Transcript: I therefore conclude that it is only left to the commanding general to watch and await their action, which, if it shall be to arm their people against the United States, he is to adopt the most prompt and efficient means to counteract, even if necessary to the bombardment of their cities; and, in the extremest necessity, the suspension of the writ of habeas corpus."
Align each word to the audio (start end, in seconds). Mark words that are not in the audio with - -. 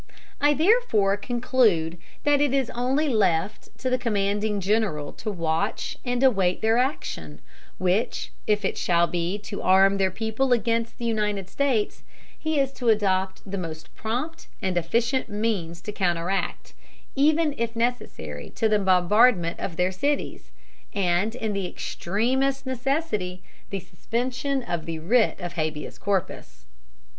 I 0.41 0.55
therefore 0.55 1.15
conclude 1.15 1.99
that 2.23 2.41
it 2.41 2.55
is 2.55 2.71
only 2.71 3.07
left 3.07 3.69
to 3.77 3.87
the 3.87 3.99
commanding 3.99 4.59
general 4.59 5.13
to 5.13 5.29
watch 5.29 5.95
and 6.03 6.23
await 6.23 6.63
their 6.63 6.79
action, 6.79 7.39
which, 7.77 8.31
if 8.47 8.65
it 8.65 8.79
shall 8.79 9.05
be 9.05 9.37
to 9.43 9.61
arm 9.61 9.97
their 9.99 10.09
people 10.09 10.53
against 10.53 10.97
the 10.97 11.05
United 11.05 11.51
States, 11.51 12.01
he 12.35 12.59
is 12.59 12.71
to 12.73 12.89
adopt 12.89 13.43
the 13.45 13.59
most 13.59 13.93
prompt 13.93 14.47
and 14.59 14.75
efficient 14.75 15.29
means 15.29 15.81
to 15.81 15.91
counteract, 15.91 16.73
even 17.15 17.53
if 17.59 17.75
necessary 17.75 18.49
to 18.55 18.67
the 18.67 18.79
bombardment 18.79 19.59
of 19.59 19.75
their 19.75 19.91
cities; 19.91 20.49
and, 20.95 21.35
in 21.35 21.53
the 21.53 21.67
extremest 21.67 22.65
necessity, 22.65 23.43
the 23.69 23.79
suspension 23.79 24.63
of 24.63 24.87
the 24.87 24.97
writ 24.97 25.39
of 25.39 25.53
habeas 25.53 25.99
corpus." 25.99 26.65